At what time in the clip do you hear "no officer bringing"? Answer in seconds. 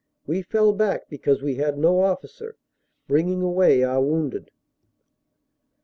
1.77-3.43